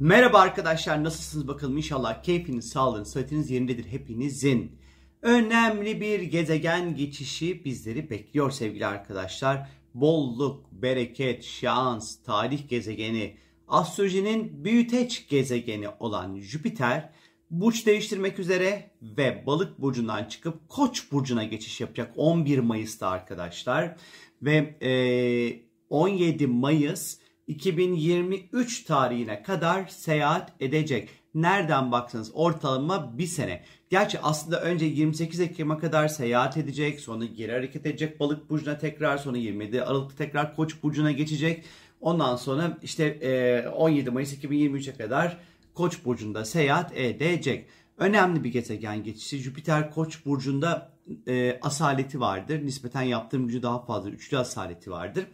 Merhaba 0.00 0.38
arkadaşlar 0.38 1.04
nasılsınız 1.04 1.48
bakalım 1.48 1.76
inşallah 1.76 2.22
keyfiniz, 2.22 2.68
sağlığınız, 2.68 3.12
sıhhatiniz 3.12 3.50
yerindedir 3.50 3.84
hepinizin. 3.84 4.78
Önemli 5.22 6.00
bir 6.00 6.20
gezegen 6.20 6.94
geçişi 6.94 7.64
bizleri 7.64 8.10
bekliyor 8.10 8.50
sevgili 8.50 8.86
arkadaşlar. 8.86 9.68
Bolluk, 9.94 10.72
bereket, 10.72 11.44
şans, 11.44 12.22
tarih 12.22 12.68
gezegeni, 12.68 13.36
astrolojinin 13.68 14.64
büyüteç 14.64 15.28
gezegeni 15.28 15.88
olan 16.00 16.40
Jüpiter 16.40 17.12
burç 17.50 17.86
değiştirmek 17.86 18.38
üzere 18.38 18.90
ve 19.02 19.44
balık 19.46 19.80
burcundan 19.80 20.24
çıkıp 20.24 20.68
koç 20.68 21.12
burcuna 21.12 21.44
geçiş 21.44 21.80
yapacak 21.80 22.12
11 22.16 22.58
Mayıs'ta 22.58 23.08
arkadaşlar. 23.08 23.96
Ve 24.42 24.56
e, 24.82 25.66
17 25.90 26.46
Mayıs 26.46 27.18
2023 27.46 28.84
tarihine 28.84 29.42
kadar 29.42 29.86
seyahat 29.86 30.52
edecek. 30.60 31.08
Nereden 31.34 31.92
baksanız 31.92 32.30
ortalama 32.34 33.18
bir 33.18 33.26
sene. 33.26 33.62
Gerçi 33.90 34.20
aslında 34.20 34.62
önce 34.62 34.86
28 34.86 35.40
Ekim'e 35.40 35.78
kadar 35.78 36.08
seyahat 36.08 36.56
edecek. 36.56 37.00
Sonra 37.00 37.24
geri 37.24 37.52
hareket 37.52 37.86
edecek 37.86 38.20
balık 38.20 38.50
burcuna 38.50 38.78
tekrar. 38.78 39.18
Sonra 39.18 39.36
27 39.38 39.82
Aralık'ta 39.82 40.16
tekrar 40.16 40.56
koç 40.56 40.82
burcuna 40.82 41.12
geçecek. 41.12 41.64
Ondan 42.00 42.36
sonra 42.36 42.78
işte 42.82 43.68
17 43.76 44.10
Mayıs 44.10 44.34
2023'e 44.34 44.94
kadar 44.94 45.36
koç 45.74 46.04
burcunda 46.04 46.44
seyahat 46.44 46.96
edecek. 46.96 47.68
Önemli 47.98 48.44
bir 48.44 48.52
gezegen 48.52 49.04
geçişi. 49.04 49.38
Jüpiter 49.38 49.90
koç 49.90 50.26
burcunda 50.26 50.92
e, 51.28 51.58
asaleti 51.62 52.20
vardır. 52.20 52.66
Nispeten 52.66 53.02
yaptığım 53.02 53.46
gücü 53.46 53.62
daha 53.62 53.84
fazla. 53.84 54.10
Üçlü 54.10 54.38
asaleti 54.38 54.90
vardır. 54.90 55.26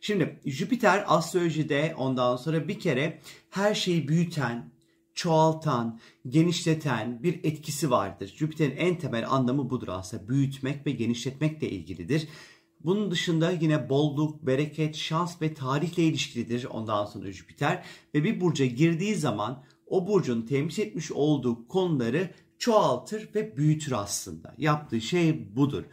Şimdi 0.00 0.40
Jüpiter 0.46 1.04
astrolojide 1.06 1.94
ondan 1.98 2.36
sonra 2.36 2.68
bir 2.68 2.80
kere 2.80 3.20
her 3.50 3.74
şeyi 3.74 4.08
büyüten, 4.08 4.70
çoğaltan, 5.14 6.00
genişleten 6.28 7.22
bir 7.22 7.40
etkisi 7.44 7.90
vardır. 7.90 8.34
Jüpiter'in 8.36 8.76
en 8.76 8.98
temel 8.98 9.30
anlamı 9.30 9.70
budur 9.70 9.88
aslında. 9.88 10.28
Büyütmek 10.28 10.86
ve 10.86 10.90
genişletmekle 10.90 11.70
ilgilidir. 11.70 12.28
Bunun 12.84 13.10
dışında 13.10 13.50
yine 13.50 13.88
bolluk, 13.88 14.46
bereket, 14.46 14.96
şans 14.96 15.42
ve 15.42 15.54
tarihle 15.54 16.02
ilişkilidir 16.02 16.64
ondan 16.64 17.04
sonra 17.04 17.32
Jüpiter. 17.32 17.84
Ve 18.14 18.24
bir 18.24 18.40
burca 18.40 18.66
girdiği 18.66 19.14
zaman 19.14 19.64
o 19.86 20.06
burcun 20.06 20.42
temsil 20.42 20.82
etmiş 20.82 21.12
olduğu 21.12 21.68
konuları 21.68 22.30
çoğaltır 22.58 23.28
ve 23.34 23.56
büyütür 23.56 23.92
aslında. 23.92 24.54
Yaptığı 24.58 25.00
şey 25.00 25.56
budur. 25.56 25.84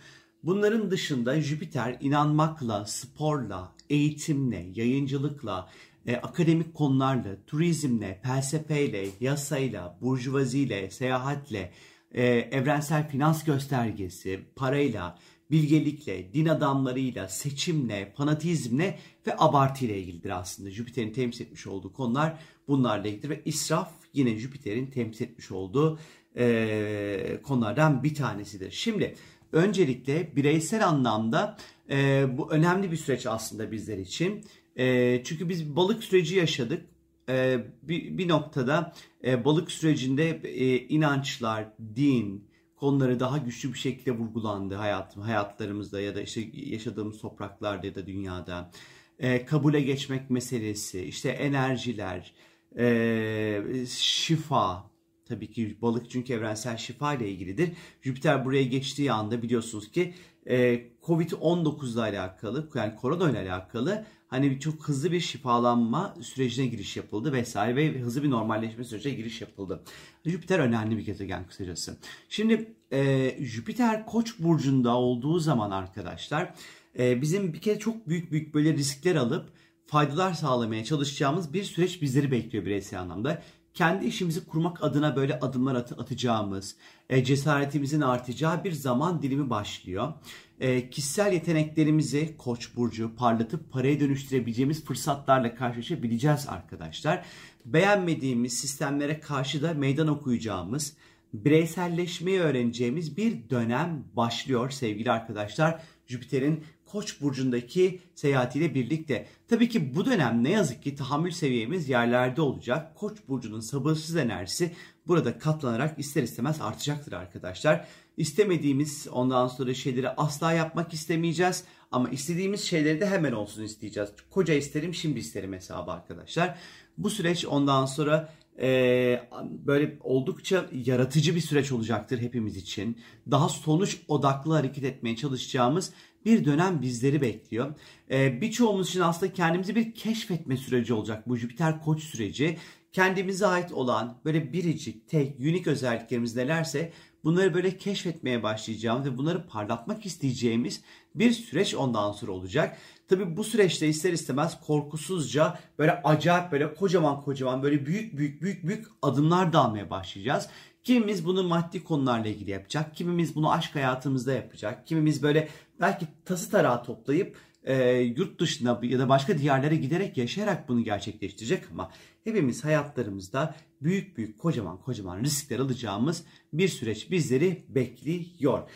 Bunların 0.44 0.92
dışında 0.92 1.42
Jüpiter 1.42 1.98
inanmakla, 2.00 2.86
sporla, 2.86 3.76
eğitimle, 3.90 4.72
yayıncılıkla, 4.76 5.70
e, 6.06 6.16
akademik 6.16 6.74
konularla, 6.74 7.46
turizmle, 7.48 8.20
felsefeyle, 8.24 9.08
yasayla, 9.20 9.98
burjuvaziyle, 10.02 10.92
seyahatle, 10.92 11.72
e, 12.12 12.24
evrensel 12.28 13.10
finans 13.10 13.44
göstergesi, 13.44 14.40
parayla, 14.56 15.20
bilgelikle, 15.52 16.34
din 16.34 16.46
adamlarıyla, 16.46 17.28
seçimle, 17.28 18.14
fanatizmle 18.18 19.00
ve 19.28 19.36
abartıyla 19.38 19.96
ilgilidir 19.96 20.30
aslında. 20.30 20.72
Jüpiter'in 20.72 21.14
temsil 21.14 21.46
etmiş 21.46 21.68
olduğu 21.68 21.94
konular 21.94 22.40
bunlarla 22.68 23.08
ilgilidir 23.08 23.30
ve 23.30 23.42
israf 23.46 23.92
yine 24.14 24.36
Jüpiter'in 24.36 24.88
temsil 24.88 25.26
etmiş 25.26 25.52
olduğu 25.52 26.00
e, 26.38 27.40
konulardan 27.44 28.04
bir 28.04 28.16
tanesidir. 28.16 28.72
Şimdi 28.72 29.16
öncelikle 29.52 30.36
bireysel 30.36 30.88
anlamda 30.88 31.58
e, 31.90 32.26
bu 32.38 32.52
önemli 32.52 32.92
bir 32.92 32.98
süreç 32.98 33.26
aslında 33.26 33.72
bizler 33.72 33.98
için. 33.98 34.46
E, 34.76 35.22
çünkü 35.24 35.50
biz 35.50 35.76
balık 35.76 36.04
süreci 36.04 36.36
yaşadık. 36.36 36.86
E, 37.30 37.66
bir, 37.84 38.18
bir 38.18 38.28
noktada 38.28 38.94
e, 39.24 39.46
balık 39.46 39.72
sürecinde 39.72 40.30
e, 40.30 40.78
inançlar, 40.78 41.68
din 41.96 42.48
konuları 42.86 43.20
daha 43.20 43.38
güçlü 43.38 43.74
bir 43.74 43.78
şekilde 43.78 44.12
vurgulandı 44.12 44.76
hayat, 44.76 45.18
hayatlarımızda 45.18 46.02
ya 46.02 46.16
da 46.16 46.22
işte 46.22 46.50
yaşadığımız 46.54 47.18
topraklarda 47.18 47.88
ya 47.88 47.96
da 47.96 48.08
dünyada. 48.08 48.72
E, 49.20 49.46
kabule 49.46 49.82
geçmek 49.82 50.30
meselesi, 50.30 51.06
işte 51.06 51.30
enerjiler, 51.30 52.34
e, 52.78 53.86
şifa, 53.90 54.96
Tabii 55.28 55.52
ki 55.52 55.78
balık 55.82 56.10
çünkü 56.10 56.34
evrensel 56.34 56.78
şifa 56.78 57.14
ile 57.14 57.30
ilgilidir. 57.30 57.72
Jüpiter 58.02 58.46
buraya 58.46 58.64
geçtiği 58.64 59.12
anda 59.12 59.42
biliyorsunuz 59.42 59.92
ki 59.92 60.14
e, 60.48 60.82
Covid-19 61.02 61.94
ile 61.94 62.02
alakalı 62.02 62.70
yani 62.76 62.96
korona 62.96 63.30
ile 63.32 63.52
alakalı 63.52 64.06
hani 64.36 64.60
çok 64.60 64.88
hızlı 64.88 65.12
bir 65.12 65.20
şifalanma 65.20 66.16
sürecine 66.22 66.66
giriş 66.66 66.98
yapıldı 66.98 67.34
vesaire 67.34 67.76
ve 67.76 68.00
hızlı 68.00 68.24
bir 68.24 68.30
normalleşme 68.30 68.84
sürecine 68.84 69.14
giriş 69.14 69.42
yapıldı. 69.42 69.84
Jüpiter 70.26 70.60
önemli 70.60 70.98
bir 70.98 71.06
gezegen 71.06 71.48
kısacası. 71.48 71.98
Şimdi 72.30 72.76
e, 72.92 73.32
Jüpiter 73.40 74.06
Koç 74.06 74.40
burcunda 74.40 74.96
olduğu 74.96 75.40
zaman 75.40 75.72
arkadaşlar 75.72 76.54
e, 77.00 77.22
bizim 77.22 77.54
bir 77.54 77.62
kere 77.62 77.80
çok 77.80 78.08
büyük 78.08 78.32
büyük 78.32 78.54
böyle 78.54 78.74
riskler 78.74 79.16
alıp 79.16 79.50
faydalar 79.88 80.34
sağlamaya 80.34 80.84
çalışacağımız 80.84 81.54
bir 81.54 81.64
süreç 81.64 82.02
bizleri 82.02 82.32
bekliyor 82.32 82.66
bireysel 82.66 83.02
anlamda 83.02 83.42
kendi 83.76 84.06
işimizi 84.06 84.46
kurmak 84.46 84.84
adına 84.84 85.16
böyle 85.16 85.40
adımlar 85.40 85.76
at- 85.76 86.00
atacağımız, 86.00 86.76
e, 87.10 87.24
cesaretimizin 87.24 88.02
artacağı 88.02 88.64
bir 88.64 88.72
zaman 88.72 89.22
dilimi 89.22 89.50
başlıyor. 89.50 90.14
E, 90.60 90.90
kişisel 90.90 91.34
yeteneklerimizi 91.34 92.38
Koç 92.38 92.76
burcu 92.76 93.16
parlatıp 93.16 93.72
paraya 93.72 94.00
dönüştürebileceğimiz 94.00 94.86
fırsatlarla 94.86 95.56
karşılaşabileceğiz 95.56 96.48
arkadaşlar. 96.48 97.26
Beğenmediğimiz 97.66 98.54
sistemlere 98.58 99.20
karşı 99.20 99.64
da 99.64 99.74
meydan 99.74 100.08
okuyacağımız, 100.08 100.94
bireyselleşmeyi 101.34 102.40
öğreneceğimiz 102.40 103.18
bir 103.18 103.50
dönem 103.50 104.04
başlıyor 104.14 104.70
sevgili 104.70 105.12
arkadaşlar. 105.12 105.82
Jüpiter'in 106.08 106.64
Koç 106.96 107.22
burcundaki 107.22 108.02
seyahatiyle 108.16 108.76
birlikte. 108.76 109.28
Tabii 109.48 109.70
ki 109.70 109.96
bu 109.96 110.06
dönem 110.06 110.44
ne 110.44 110.52
yazık 110.52 110.84
ki 110.84 110.96
tahammül 110.96 111.32
seviyemiz 111.32 111.90
yerlerde 111.90 112.42
olacak. 112.42 112.96
Koç 112.96 113.18
burcunun 113.28 113.60
sabırsız 113.60 114.16
enerjisi 114.16 114.72
burada 115.08 115.40
katlanarak 115.40 116.00
ister 116.00 116.24
istemez 116.24 116.62
artacaktır 116.62 117.12
arkadaşlar. 117.12 117.88
İstemediğimiz 118.18 119.08
ondan 119.12 119.48
sonra 119.48 119.74
şeyleri 119.74 120.10
asla 120.10 120.54
yapmak 120.54 120.94
istemeyeceğiz. 120.94 121.64
Ama 121.92 122.10
istediğimiz 122.10 122.64
şeyleri 122.64 123.02
de 123.02 123.08
hemen 123.08 123.32
olsun 123.32 123.64
isteyeceğiz. 123.64 124.10
Koca 124.30 124.54
isterim 124.54 124.94
şimdi 124.94 125.20
isterim 125.20 125.54
hesabı 125.54 125.92
arkadaşlar. 125.92 126.58
Bu 126.98 127.10
süreç 127.10 127.46
ondan 127.46 127.86
sonra 127.86 128.34
e, 128.62 129.30
böyle 129.42 129.98
oldukça 130.02 130.66
yaratıcı 130.86 131.36
bir 131.36 131.42
süreç 131.42 131.72
olacaktır 131.72 132.20
hepimiz 132.20 132.58
için. 132.58 132.98
Daha 133.32 133.50
sonuç 133.50 133.98
odaklı 134.08 134.54
hareket 134.54 134.84
etmeye 134.84 135.16
çalışacağımız 135.16 135.94
bir 136.26 136.46
dönem 136.46 136.82
bizleri 136.82 137.22
bekliyor. 137.22 137.76
E, 138.12 138.42
birçoğumuz 138.42 138.90
için 138.90 139.00
aslında 139.00 139.34
kendimizi 139.34 139.76
bir 139.76 139.94
keşfetme 139.94 140.58
süreci 140.58 140.94
olacak 140.94 141.30
bu 141.30 141.38
Jüpiter 141.38 141.82
koç 141.82 142.04
süreci. 142.04 142.58
Kendimize 142.94 143.48
ait 143.48 143.72
olan 143.72 144.22
böyle 144.26 144.54
biricik, 144.54 145.10
tek, 145.10 145.40
unik 145.40 145.68
özelliklerimiz 145.68 146.36
nelerse 146.36 146.92
bunları 147.26 147.54
böyle 147.54 147.78
keşfetmeye 147.78 148.44
başlayacağımız 148.44 149.06
ve 149.06 149.18
bunları 149.18 149.48
parlatmak 149.48 150.06
isteyeceğimiz 150.06 150.82
bir 151.16 151.32
süreç 151.32 151.76
ondan 151.76 152.12
sonra 152.12 152.32
olacak. 152.32 152.78
Tabii 153.08 153.38
bu 153.38 153.44
süreçte 153.44 153.88
ister 153.88 154.14
istemez 154.14 154.60
korkusuzca 154.62 155.60
böyle 155.80 156.02
acayip 156.04 156.52
böyle 156.52 156.74
kocaman 156.74 157.22
kocaman 157.22 157.64
böyle 157.64 157.86
büyük 157.86 158.18
büyük 158.18 158.42
büyük 158.42 158.68
büyük 158.68 158.88
adımlar 159.02 159.54
da 159.54 159.90
başlayacağız. 159.90 160.48
Kimimiz 160.84 161.26
bunu 161.26 161.44
maddi 161.44 161.84
konularla 161.84 162.28
ilgili 162.28 162.52
yapacak, 162.52 162.96
kimimiz 162.96 163.36
bunu 163.36 163.52
aşk 163.52 163.76
hayatımızda 163.76 164.34
yapacak, 164.34 164.88
kimimiz 164.88 165.24
böyle 165.24 165.50
belki 165.80 166.08
tası 166.26 166.52
tarağı 166.52 166.84
toplayıp 166.84 167.38
e, 167.64 167.94
yurt 167.94 168.40
dışına 168.40 168.80
ya 168.84 169.00
da 169.00 169.10
başka 169.10 169.38
diyarlara 169.38 169.76
giderek 169.76 170.18
yaşayarak 170.18 170.70
bunu 170.70 170.84
gerçekleştirecek 170.84 171.64
ama 171.72 171.92
hepimiz 172.26 172.66
hayatlarımızda 172.66 173.56
büyük 173.82 174.18
büyük 174.18 174.40
kocaman 174.40 174.78
kocaman 174.78 175.24
riskler 175.24 175.60
alacağımız 175.60 176.24
bir 176.54 176.68
süreç 176.68 177.12
bizleri 177.12 177.66
bekliyor. 177.70 178.70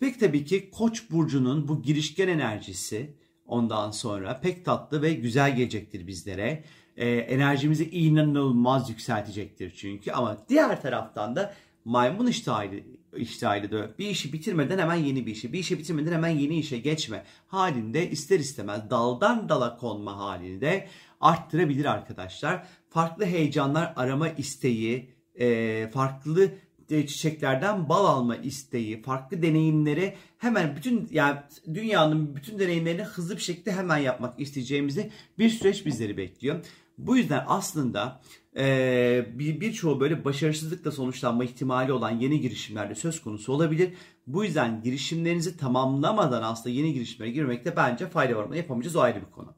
Pek 0.00 0.20
tabii 0.20 0.44
ki 0.44 0.70
Koç 0.70 1.10
burcunun 1.10 1.68
bu 1.68 1.82
girişken 1.82 2.28
enerjisi 2.28 3.16
ondan 3.46 3.90
sonra 3.90 4.40
pek 4.40 4.64
tatlı 4.64 5.02
ve 5.02 5.14
güzel 5.14 5.56
gelecektir 5.56 6.06
bizlere. 6.06 6.64
Ee, 6.96 7.08
enerjimizi 7.10 7.90
inanılmaz 7.90 8.90
yükseltecektir 8.90 9.70
çünkü 9.70 10.12
ama 10.12 10.38
diğer 10.48 10.82
taraftan 10.82 11.36
da 11.36 11.54
maymun 11.84 12.26
iştahıyla 12.26 12.78
iştahıyla 13.16 13.70
da 13.70 13.98
bir 13.98 14.06
işi 14.06 14.32
bitirmeden 14.32 14.78
hemen 14.78 14.94
yeni 14.94 15.26
bir 15.26 15.32
işe, 15.32 15.52
bir 15.52 15.58
işi 15.58 15.78
bitirmeden 15.78 16.12
hemen 16.12 16.28
yeni 16.28 16.58
işe 16.58 16.78
geçme 16.78 17.24
halinde 17.46 18.10
ister 18.10 18.38
istemez 18.38 18.90
daldan 18.90 19.48
dala 19.48 19.76
konma 19.76 20.18
halinde 20.18 20.88
arttırabilir 21.20 21.84
arkadaşlar. 21.84 22.66
Farklı 22.88 23.24
heyecanlar 23.24 23.92
arama 23.96 24.28
isteği, 24.28 25.10
e, 25.34 25.88
farklı 25.90 26.50
çiçeklerden 26.88 27.88
bal 27.88 28.04
alma 28.04 28.36
isteği, 28.36 29.02
farklı 29.02 29.42
deneyimleri 29.42 30.14
hemen 30.38 30.76
bütün 30.76 31.08
yani 31.12 31.38
dünyanın 31.74 32.36
bütün 32.36 32.58
deneyimlerini 32.58 33.02
hızlı 33.02 33.36
bir 33.36 33.42
şekilde 33.42 33.72
hemen 33.72 33.98
yapmak 33.98 34.40
isteyeceğimizi 34.40 35.10
bir 35.38 35.50
süreç 35.50 35.86
bizleri 35.86 36.16
bekliyor. 36.16 36.64
Bu 36.98 37.16
yüzden 37.16 37.44
aslında 37.46 38.20
e, 38.56 39.26
birçoğu 39.38 40.00
böyle 40.00 40.24
başarısızlıkla 40.24 40.92
sonuçlanma 40.92 41.44
ihtimali 41.44 41.92
olan 41.92 42.10
yeni 42.10 42.40
girişimlerde 42.40 42.94
söz 42.94 43.22
konusu 43.22 43.52
olabilir. 43.52 43.94
Bu 44.26 44.44
yüzden 44.44 44.82
girişimlerinizi 44.82 45.56
tamamlamadan 45.56 46.42
aslında 46.42 46.74
yeni 46.74 46.94
girişimlere 46.94 47.30
girmekte 47.30 47.76
bence 47.76 48.08
fayda 48.08 48.36
var. 48.36 48.44
Ama 48.44 48.56
yapamayacağız 48.56 48.96
o 48.96 49.00
ayrı 49.00 49.20
bir 49.20 49.30
konu. 49.30 49.54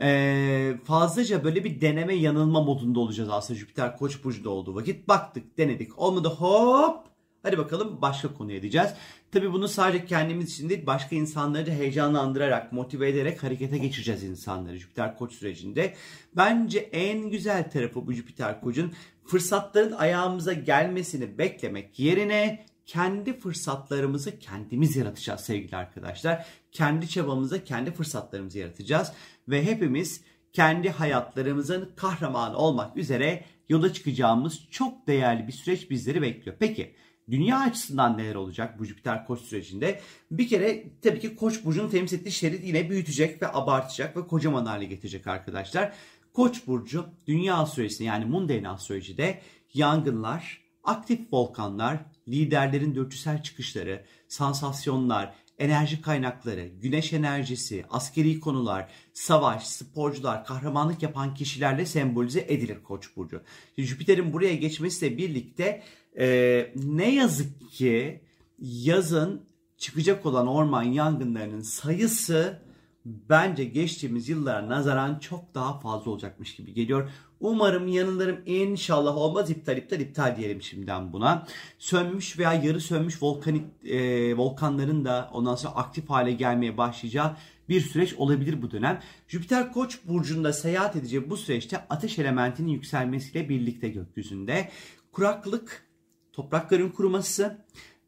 Ee, 0.00 0.74
fazlaca 0.84 1.44
böyle 1.44 1.64
bir 1.64 1.80
deneme 1.80 2.14
yanılma 2.14 2.62
modunda 2.62 3.00
olacağız 3.00 3.28
aslında 3.30 3.60
Jüpiter 3.60 3.96
Koç 3.96 4.24
burcunda 4.24 4.50
olduğu 4.50 4.74
vakit. 4.74 5.08
Baktık, 5.08 5.58
denedik. 5.58 5.98
Olmadı 5.98 6.28
hop 6.28 7.14
Hadi 7.44 7.58
bakalım 7.58 7.98
başka 8.02 8.34
konuya 8.34 8.62
diyeceğiz. 8.62 8.90
Tabii 9.32 9.52
bunu 9.52 9.68
sadece 9.68 10.06
kendimiz 10.06 10.50
için 10.50 10.68
değil 10.68 10.86
başka 10.86 11.16
insanları 11.16 11.66
da 11.66 11.70
heyecanlandırarak, 11.70 12.72
motive 12.72 13.08
ederek 13.08 13.42
harekete 13.42 13.78
geçireceğiz 13.78 14.22
insanları 14.22 14.78
Jüpiter 14.78 15.18
Koç 15.18 15.32
sürecinde. 15.32 15.94
Bence 16.36 16.78
en 16.78 17.30
güzel 17.30 17.70
tarafı 17.70 18.06
bu 18.06 18.12
Jüpiter 18.12 18.60
Koç'un 18.60 18.92
fırsatların 19.26 19.92
ayağımıza 19.92 20.52
gelmesini 20.52 21.38
beklemek 21.38 21.98
yerine 21.98 22.66
kendi 22.86 23.38
fırsatlarımızı 23.38 24.38
kendimiz 24.38 24.96
yaratacağız 24.96 25.40
sevgili 25.40 25.76
arkadaşlar. 25.76 26.46
Kendi 26.72 27.08
çabamızla 27.08 27.64
kendi 27.64 27.90
fırsatlarımızı 27.90 28.58
yaratacağız 28.58 29.12
ve 29.48 29.64
hepimiz 29.64 30.20
kendi 30.52 30.90
hayatlarımızın 30.90 31.92
kahramanı 31.96 32.56
olmak 32.56 32.96
üzere 32.96 33.44
yola 33.68 33.92
çıkacağımız 33.92 34.60
çok 34.70 35.06
değerli 35.06 35.46
bir 35.46 35.52
süreç 35.52 35.90
bizleri 35.90 36.22
bekliyor. 36.22 36.56
Peki 36.60 36.94
dünya 37.30 37.58
açısından 37.58 38.18
neler 38.18 38.34
olacak 38.34 38.78
bu 38.78 38.84
Jüpiter 38.84 39.26
Koç 39.26 39.40
sürecinde? 39.40 40.00
Bir 40.30 40.48
kere 40.48 40.84
tabii 41.02 41.20
ki 41.20 41.36
Koç 41.36 41.64
burcunun 41.64 41.88
temsil 41.88 42.18
ettiği 42.18 42.32
şerit 42.32 42.64
yine 42.64 42.90
büyütecek 42.90 43.42
ve 43.42 43.52
abartacak 43.52 44.16
ve 44.16 44.26
kocaman 44.26 44.66
hale 44.66 44.84
getirecek 44.84 45.26
arkadaşlar. 45.26 45.92
Koç 46.32 46.66
burcu 46.66 47.06
dünya 47.26 47.56
astrolojisinde 47.56 48.08
yani 48.08 48.24
mundane 48.24 48.68
astrolojide 48.68 49.40
yangınlar, 49.74 50.63
aktif 50.84 51.20
volkanlar, 51.32 51.98
liderlerin 52.28 52.94
dürtüsel 52.94 53.42
çıkışları, 53.42 54.04
sansasyonlar, 54.28 55.34
enerji 55.58 56.02
kaynakları, 56.02 56.66
güneş 56.66 57.12
enerjisi, 57.12 57.84
askeri 57.90 58.40
konular, 58.40 58.90
savaş, 59.12 59.66
sporcular, 59.66 60.44
kahramanlık 60.44 61.02
yapan 61.02 61.34
kişilerle 61.34 61.86
sembolize 61.86 62.40
edilir 62.48 62.82
Koç 62.82 63.16
burcu. 63.16 63.42
Jüpiter'in 63.78 64.32
buraya 64.32 64.54
geçmesiyle 64.54 65.18
birlikte 65.18 65.82
e, 66.18 66.72
ne 66.76 67.14
yazık 67.14 67.70
ki 67.70 68.20
yazın 68.58 69.42
çıkacak 69.76 70.26
olan 70.26 70.46
orman 70.46 70.82
yangınlarının 70.82 71.60
sayısı 71.60 72.63
bence 73.04 73.64
geçtiğimiz 73.64 74.28
yıllara 74.28 74.68
nazaran 74.68 75.18
çok 75.18 75.54
daha 75.54 75.78
fazla 75.78 76.10
olacakmış 76.10 76.56
gibi 76.56 76.74
geliyor. 76.74 77.10
Umarım 77.40 77.88
yanılırım 77.88 78.40
inşallah 78.46 79.16
olmaz 79.16 79.50
iptal 79.50 79.76
iptal 79.76 80.00
iptal 80.00 80.36
diyelim 80.36 80.62
şimdiden 80.62 81.12
buna. 81.12 81.46
Sönmüş 81.78 82.38
veya 82.38 82.52
yarı 82.54 82.80
sönmüş 82.80 83.22
volkanik 83.22 83.64
e, 83.84 84.36
volkanların 84.36 85.04
da 85.04 85.30
ondan 85.32 85.54
sonra 85.54 85.74
aktif 85.74 86.10
hale 86.10 86.32
gelmeye 86.32 86.76
başlayacağı 86.76 87.36
bir 87.68 87.80
süreç 87.80 88.14
olabilir 88.14 88.62
bu 88.62 88.70
dönem. 88.70 89.00
Jüpiter 89.28 89.72
Koç 89.72 89.98
burcunda 90.04 90.52
seyahat 90.52 90.96
edeceği 90.96 91.30
bu 91.30 91.36
süreçte 91.36 91.86
ateş 91.90 92.18
elementinin 92.18 92.68
yükselmesiyle 92.68 93.48
birlikte 93.48 93.88
gökyüzünde 93.88 94.70
kuraklık, 95.12 95.86
toprakların 96.32 96.88
kuruması 96.88 97.58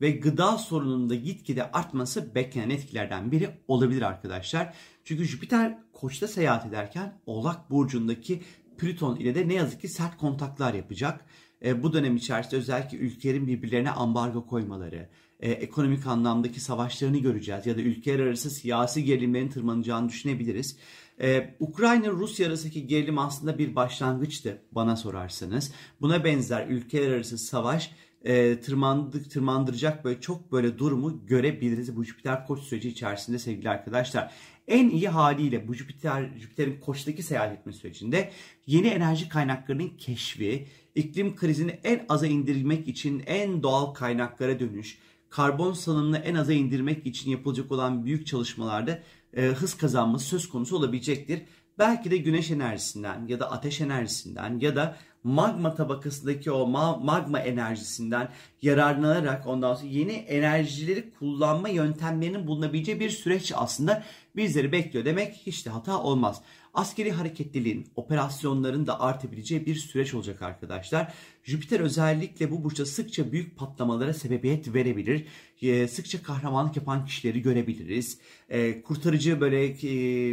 ve 0.01 0.11
gıda 0.11 0.59
sorununda 0.59 1.15
gitgide 1.15 1.71
artması 1.73 2.35
beklenen 2.35 2.71
etkilerden 2.71 3.33
biri 3.33 3.51
olabilir 3.69 4.03
arkadaşlar. 4.03 4.75
Çünkü 5.05 5.25
Jüpiter 5.25 5.79
Koç'ta 5.93 6.29
seyahat 6.29 6.67
ederken 6.67 7.21
Oğlak 7.27 7.71
burcundaki 7.71 8.43
Plüton 8.79 9.17
ile 9.17 9.35
de 9.35 9.49
ne 9.49 9.55
yazık 9.55 9.81
ki 9.81 9.89
sert 9.89 10.17
kontaklar 10.17 10.75
yapacak. 10.75 11.27
E, 11.65 11.83
bu 11.83 11.93
dönem 11.93 12.17
içerisinde 12.17 12.57
özellikle 12.57 12.99
ülkelerin 12.99 13.47
birbirlerine 13.47 13.91
ambargo 13.91 14.47
koymaları, 14.47 15.09
e, 15.41 15.51
ekonomik 15.51 16.07
anlamdaki 16.07 16.61
savaşlarını 16.61 17.19
göreceğiz 17.19 17.67
ya 17.67 17.77
da 17.77 17.81
ülkeler 17.81 18.27
arası 18.27 18.51
siyasi 18.51 19.05
gerilimlerin 19.05 19.49
tırmanacağını 19.49 20.09
düşünebiliriz. 20.09 20.77
Ee, 21.21 21.57
Ukrayna-Rusya 21.61 22.49
arasındaki 22.49 22.87
gerilim 22.87 23.19
aslında 23.19 23.59
bir 23.59 23.77
başlangıçtı 23.77 24.63
bana 24.73 24.97
sorarsanız. 24.97 25.73
Buna 26.01 26.25
benzer 26.25 26.67
ülkeler 26.67 27.11
arası 27.11 27.39
savaş 27.39 27.91
e, 28.25 28.61
tırmandık, 28.61 29.31
tırmandıracak 29.31 30.05
böyle 30.05 30.21
çok 30.21 30.53
böyle 30.53 30.79
durumu 30.79 31.27
görebiliriz 31.27 31.97
bu 31.97 32.05
Jüpiter 32.05 32.47
koç 32.47 32.61
süreci 32.61 32.89
içerisinde 32.89 33.39
sevgili 33.39 33.71
arkadaşlar. 33.71 34.33
En 34.69 34.89
iyi 34.89 35.09
haliyle 35.09 35.69
bu 35.69 35.75
Jüpiter, 35.75 36.31
Jüpiter'in 36.39 36.81
koçtaki 36.81 37.23
seyahat 37.23 37.53
etme 37.53 37.73
sürecinde 37.73 38.31
yeni 38.67 38.87
enerji 38.87 39.29
kaynaklarının 39.29 39.89
keşfi, 39.89 40.67
iklim 40.95 41.37
krizini 41.37 41.79
en 41.85 42.05
aza 42.09 42.27
indirmek 42.27 42.89
için 42.89 43.23
en 43.27 43.63
doğal 43.63 43.87
kaynaklara 43.87 44.61
dönüş, 44.61 44.99
karbon 45.31 45.73
salınımını 45.73 46.19
en 46.19 46.35
aza 46.35 46.53
indirmek 46.53 47.07
için 47.07 47.31
yapılacak 47.31 47.73
olan 47.73 48.05
büyük 48.05 48.27
çalışmalarda 48.27 49.03
e, 49.37 49.43
hız 49.43 49.75
kazanması 49.75 50.27
söz 50.27 50.49
konusu 50.49 50.77
olabilecektir. 50.77 51.43
Belki 51.79 52.11
de 52.11 52.17
güneş 52.17 52.51
enerjisinden 52.51 53.27
ya 53.27 53.41
da 53.41 53.51
ateş 53.51 53.81
enerjisinden 53.81 54.59
ya 54.61 54.77
da 54.77 54.97
magma 55.27 55.75
tabakasındaki 55.75 56.51
o 56.51 56.69
ma- 56.69 57.05
magma 57.05 57.41
enerjisinden 57.41 58.29
yararlanarak 58.63 59.47
ondan 59.47 59.75
sonra 59.75 59.91
yeni 59.91 60.13
enerjileri 60.13 61.11
kullanma 61.19 61.69
yöntemlerinin 61.69 62.47
bulunabileceği 62.47 63.01
bir 63.01 63.11
süreç 63.11 63.53
aslında 63.57 64.03
bizleri 64.37 64.73
bekliyor 64.73 65.05
demek 65.05 65.35
hiç 65.35 65.67
de 65.67 65.71
hata 65.71 66.03
olmaz. 66.03 66.43
Askeri 66.75 67.13
hareketliliğin, 67.13 67.87
operasyonların 67.97 68.87
da 68.87 69.01
artabileceği 69.01 69.67
bir 69.67 69.75
süreç 69.75 70.15
olacak 70.15 70.43
arkadaşlar. 70.43 71.13
Jüpiter 71.45 71.81
özellikle 71.81 72.51
bu 72.51 72.65
burçta 72.65 72.87
sıkça 72.87 73.33
büyük 73.33 73.57
patlamalara 73.57 74.15
sebebiyet 74.15 74.75
verebilir. 74.75 75.27
Ee, 75.63 75.89
sıkça 75.89 76.23
kahramanlık 76.23 76.77
yapan 76.77 77.07
kişileri 77.07 77.43
görebiliriz. 77.43 78.19
Ee, 78.49 78.83
kurtarıcı 78.83 79.41
böyle 79.41 79.65
e, 79.67 80.31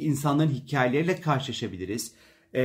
insanların 0.00 0.50
hikayeleriyle 0.50 1.20
karşılaşabiliriz 1.20 2.12
e, 2.56 2.62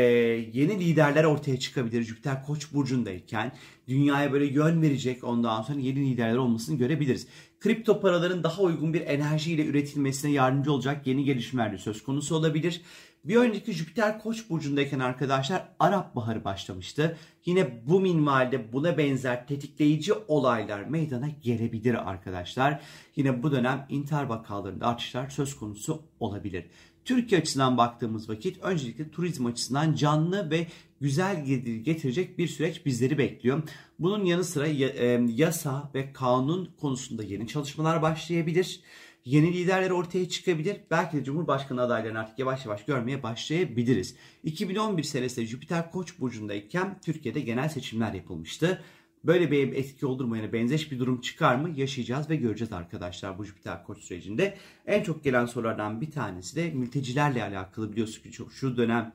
yeni 0.54 0.80
liderler 0.80 1.24
ortaya 1.24 1.60
çıkabilir. 1.60 2.04
Jüpiter 2.04 2.44
Koç 2.46 2.74
burcundayken 2.74 3.52
dünyaya 3.88 4.34
böyle 4.34 4.46
yön 4.46 4.82
verecek 4.82 5.24
ondan 5.24 5.62
sonra 5.62 5.80
yeni 5.80 6.00
liderler 6.00 6.36
olmasını 6.36 6.78
görebiliriz. 6.78 7.28
Kripto 7.60 8.02
paraların 8.02 8.44
daha 8.44 8.62
uygun 8.62 8.94
bir 8.94 9.02
enerjiyle 9.02 9.66
üretilmesine 9.66 10.32
yardımcı 10.32 10.72
olacak 10.72 11.08
yeni 11.08 11.24
gelişmeler 11.24 11.78
söz 11.78 12.04
konusu 12.04 12.36
olabilir. 12.36 12.82
Bir 13.26 13.36
önceki 13.36 13.74
Jüpiter 13.74 14.20
Koç 14.20 14.50
burcundayken 14.50 15.00
arkadaşlar 15.00 15.68
Arap 15.80 16.16
Baharı 16.16 16.44
başlamıştı. 16.44 17.18
Yine 17.46 17.88
bu 17.88 18.00
minvalde 18.00 18.74
buna 18.74 18.98
benzer 18.98 19.48
tetikleyici 19.48 20.14
olaylar 20.28 20.84
meydana 20.84 21.30
gelebilir 21.42 22.10
arkadaşlar. 22.10 22.82
Yine 23.16 23.44
bu 23.44 23.52
dönem 23.52 23.86
intihar 23.90 24.24
vakalarında 24.24 24.88
artışlar 24.88 25.30
söz 25.30 25.58
konusu 25.58 26.02
olabilir. 26.20 26.66
Türkiye 27.06 27.42
açısından 27.42 27.78
baktığımız 27.78 28.30
vakit 28.30 28.58
öncelikle 28.64 29.12
turizm 29.12 29.46
açısından 29.46 29.96
canlı 29.96 30.52
ve 30.52 30.68
güzel 31.02 31.46
getirecek 31.84 32.38
bir 32.38 32.48
süreç 32.48 32.86
bizleri 32.86 33.18
bekliyor. 33.18 33.64
Bunun 34.00 34.26
yanı 34.26 34.44
sıra 34.44 34.68
e, 34.68 35.22
yasa 35.36 35.92
ve 35.96 36.14
kanun 36.14 36.70
konusunda 36.82 37.24
yeni 37.24 37.48
çalışmalar 37.48 38.02
başlayabilir. 38.02 38.82
Yeni 39.26 39.54
liderler 39.54 39.90
ortaya 39.90 40.30
çıkabilir. 40.30 40.78
Belki 40.92 41.18
de 41.18 41.24
Cumhurbaşkanı 41.24 41.82
adaylarını 41.82 42.20
artık 42.20 42.40
yavaş 42.40 42.66
yavaş 42.66 42.86
görmeye 42.86 43.24
başlayabiliriz. 43.24 44.16
2011 44.44 45.04
senesinde 45.04 45.46
Jüpiter 45.46 45.92
Koç 45.92 46.20
burcundayken 46.20 47.00
Türkiye'de 47.02 47.40
genel 47.40 47.70
seçimler 47.70 48.14
yapılmıştı. 48.14 48.82
Böyle 49.24 49.52
bir 49.52 49.74
etki 49.74 50.06
olur 50.06 50.26
mu? 50.26 50.38
Yani 50.38 50.54
benzeş 50.54 50.92
bir 50.92 51.00
durum 51.00 51.22
çıkar 51.22 51.56
mı? 51.56 51.70
Yaşayacağız 51.76 52.30
ve 52.30 52.36
göreceğiz 52.36 52.74
arkadaşlar 52.74 53.38
bu 53.38 53.46
Jüpiter 53.46 53.84
koç 53.84 53.98
sürecinde. 53.98 54.58
En 54.88 55.04
çok 55.04 55.24
gelen 55.24 55.46
sorulardan 55.46 56.02
bir 56.02 56.12
tanesi 56.12 56.56
de 56.56 56.70
mültecilerle 56.72 57.44
alakalı 57.44 57.92
biliyorsunuz 57.92 58.24
ki 58.24 58.32
çok 58.32 58.54
şu 58.54 58.78
dönem 58.78 59.14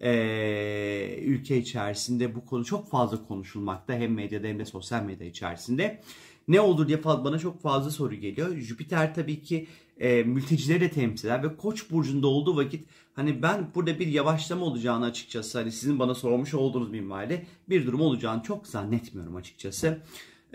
e, 0.00 1.20
ülke 1.22 1.56
içerisinde 1.56 2.34
bu 2.34 2.46
konu 2.46 2.64
çok 2.64 2.90
fazla 2.90 3.26
konuşulmakta 3.26 3.94
hem 3.94 4.14
medyada 4.14 4.46
hem 4.46 4.58
de 4.58 4.64
sosyal 4.64 5.02
medya 5.02 5.26
içerisinde. 5.26 6.00
Ne 6.48 6.60
olur 6.60 6.88
diye 6.88 7.04
bana 7.04 7.38
çok 7.38 7.62
fazla 7.62 7.90
soru 7.90 8.14
geliyor. 8.14 8.56
Jüpiter 8.56 9.14
tabii 9.14 9.42
ki 9.42 9.66
e, 9.98 10.22
mültecileri 10.22 10.80
de 10.80 10.90
temsil 10.90 11.28
eder 11.28 11.42
ve 11.42 11.56
Koç 11.56 11.90
burcunda 11.90 12.26
olduğu 12.26 12.56
vakit 12.56 12.88
hani 13.14 13.42
ben 13.42 13.70
burada 13.74 13.98
bir 13.98 14.06
yavaşlama 14.06 14.64
olacağını 14.64 15.04
açıkçası 15.04 15.58
hani 15.58 15.72
sizin 15.72 15.98
bana 15.98 16.14
sormuş 16.14 16.54
olduğunuz 16.54 16.90
minvalde 16.90 17.46
bir 17.68 17.86
durum 17.86 18.00
olacağını 18.00 18.42
çok 18.42 18.66
zannetmiyorum 18.66 19.36
açıkçası. 19.36 20.02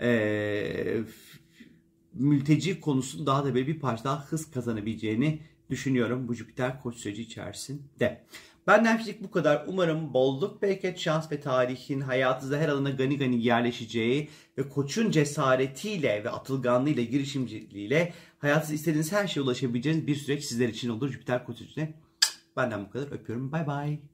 E, 0.00 1.00
mülteci 2.14 2.80
konusunun 2.80 3.26
daha 3.26 3.44
da 3.44 3.54
böyle 3.54 3.66
bir 3.66 3.80
parça 3.80 4.04
daha 4.04 4.24
hız 4.24 4.50
kazanabileceğini 4.50 5.38
düşünüyorum 5.72 6.28
bu 6.28 6.34
Jüpiter 6.34 6.82
Koç 6.82 6.96
süreci 6.96 7.22
içerisinde. 7.22 8.24
Benden 8.66 8.96
şimdilik 8.96 9.22
bu 9.22 9.30
kadar. 9.30 9.64
Umarım 9.66 10.14
bolluk, 10.14 10.62
bereket, 10.62 10.98
şans 10.98 11.32
ve 11.32 11.40
tarihin 11.40 12.00
hayatınızda 12.00 12.58
her 12.58 12.68
alana 12.68 12.90
gani 12.90 13.18
gani 13.18 13.44
yerleşeceği 13.44 14.28
ve 14.58 14.68
koçun 14.68 15.10
cesaretiyle 15.10 16.24
ve 16.24 16.30
atılganlığıyla, 16.30 17.02
girişimciliğiyle 17.02 18.12
hayatınızda 18.38 18.74
istediğiniz 18.74 19.12
her 19.12 19.26
şeye 19.26 19.40
ulaşabileceğiniz 19.40 20.06
bir 20.06 20.14
süreç 20.14 20.44
sizler 20.44 20.68
için 20.68 20.88
olur. 20.88 21.08
Jüpiter 21.08 21.46
koç 21.46 21.60
için. 21.60 21.96
Benden 22.56 22.84
bu 22.84 22.90
kadar. 22.90 23.12
Öpüyorum. 23.12 23.52
Bay 23.52 23.66
bay. 23.66 24.11